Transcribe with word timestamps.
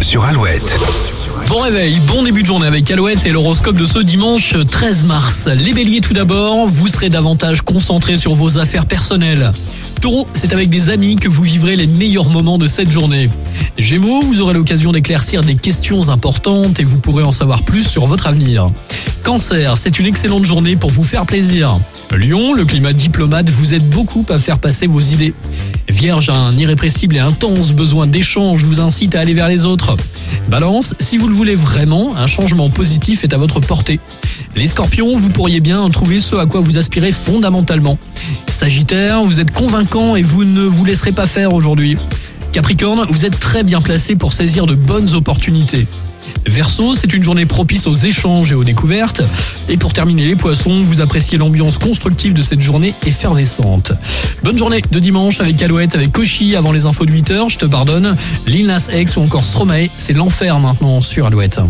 sur 0.00 0.24
Alouette. 0.24 1.17
Bon 1.46 1.60
réveil, 1.60 2.00
bon 2.08 2.22
début 2.22 2.42
de 2.42 2.46
journée 2.46 2.66
avec 2.66 2.90
Alouette 2.90 3.24
et 3.24 3.30
l'horoscope 3.30 3.78
de 3.78 3.86
ce 3.86 3.98
dimanche 4.00 4.54
13 4.70 5.04
mars. 5.04 5.46
Les 5.46 5.72
béliers 5.72 6.00
tout 6.00 6.12
d'abord, 6.12 6.66
vous 6.66 6.88
serez 6.88 7.08
davantage 7.08 7.62
concentrés 7.62 8.16
sur 8.16 8.34
vos 8.34 8.58
affaires 8.58 8.86
personnelles. 8.86 9.52
Taureau, 10.00 10.26
c'est 10.34 10.52
avec 10.52 10.68
des 10.68 10.88
amis 10.88 11.16
que 11.16 11.28
vous 11.28 11.42
vivrez 11.42 11.76
les 11.76 11.86
meilleurs 11.86 12.28
moments 12.28 12.58
de 12.58 12.66
cette 12.66 12.90
journée. 12.90 13.30
Gémeaux, 13.78 14.20
vous 14.20 14.40
aurez 14.40 14.54
l'occasion 14.54 14.92
d'éclaircir 14.92 15.42
des 15.42 15.54
questions 15.54 16.08
importantes 16.08 16.80
et 16.80 16.84
vous 16.84 16.98
pourrez 16.98 17.22
en 17.22 17.32
savoir 17.32 17.62
plus 17.62 17.84
sur 17.84 18.06
votre 18.06 18.26
avenir. 18.26 18.70
Cancer, 19.22 19.76
c'est 19.76 19.98
une 19.98 20.06
excellente 20.06 20.44
journée 20.44 20.76
pour 20.76 20.90
vous 20.90 21.04
faire 21.04 21.26
plaisir. 21.26 21.78
Lion, 22.16 22.54
le 22.54 22.64
climat 22.64 22.92
diplomate 22.92 23.50
vous 23.50 23.74
aide 23.74 23.88
beaucoup 23.88 24.24
à 24.28 24.38
faire 24.38 24.58
passer 24.58 24.86
vos 24.86 25.00
idées. 25.00 25.34
Vierge, 25.88 26.30
un 26.30 26.56
irrépressible 26.56 27.16
et 27.16 27.20
intense 27.20 27.72
besoin 27.72 28.06
d'échange 28.06 28.62
vous 28.62 28.80
incite 28.80 29.14
à 29.14 29.20
aller 29.20 29.34
vers 29.34 29.48
les 29.48 29.64
autres. 29.64 29.96
Balance, 30.48 30.94
si 30.98 31.18
vous 31.18 31.28
le 31.28 31.34
voulez 31.34 31.54
vraiment, 31.54 32.16
un 32.16 32.26
changement 32.26 32.70
positif 32.70 33.24
est 33.24 33.34
à 33.34 33.38
votre 33.38 33.60
portée. 33.60 34.00
Les 34.56 34.66
scorpions, 34.66 35.16
vous 35.16 35.28
pourriez 35.28 35.60
bien 35.60 35.88
trouver 35.90 36.20
ce 36.20 36.36
à 36.36 36.46
quoi 36.46 36.60
vous 36.60 36.78
aspirez 36.78 37.12
fondamentalement. 37.12 37.98
Sagittaire, 38.48 39.22
vous 39.24 39.40
êtes 39.40 39.52
convaincant 39.52 40.16
et 40.16 40.22
vous 40.22 40.44
ne 40.44 40.62
vous 40.62 40.84
laisserez 40.84 41.12
pas 41.12 41.26
faire 41.26 41.54
aujourd'hui. 41.54 41.96
Capricorne, 42.52 43.06
vous 43.10 43.24
êtes 43.24 43.38
très 43.38 43.62
bien 43.62 43.80
placé 43.80 44.16
pour 44.16 44.32
saisir 44.32 44.66
de 44.66 44.74
bonnes 44.74 45.14
opportunités. 45.14 45.86
Verseau, 46.46 46.94
c'est 46.94 47.12
une 47.12 47.22
journée 47.22 47.46
propice 47.46 47.86
aux 47.86 47.94
échanges 47.94 48.52
et 48.52 48.54
aux 48.54 48.64
découvertes. 48.64 49.22
Et 49.68 49.76
pour 49.76 49.92
terminer 49.92 50.24
les 50.24 50.36
poissons, 50.36 50.82
vous 50.82 51.00
appréciez 51.00 51.38
l'ambiance 51.38 51.78
constructive 51.78 52.32
de 52.32 52.42
cette 52.42 52.60
journée 52.60 52.94
effervescente. 53.06 53.92
Bonne 54.42 54.58
journée 54.58 54.82
de 54.90 54.98
dimanche 54.98 55.40
avec 55.40 55.60
Alouette, 55.62 55.94
avec 55.94 56.12
Koshi 56.12 56.56
avant 56.56 56.72
les 56.72 56.86
infos 56.86 57.06
de 57.06 57.12
8h, 57.12 57.50
je 57.50 57.58
te 57.58 57.66
pardonne. 57.66 58.16
Lil 58.46 58.66
Nas 58.66 58.88
X 58.92 59.16
ou 59.16 59.20
encore 59.20 59.44
Stromae, 59.44 59.88
c'est 59.98 60.14
l'enfer 60.14 60.58
maintenant 60.58 61.02
sur 61.02 61.26
Alouette. 61.26 61.60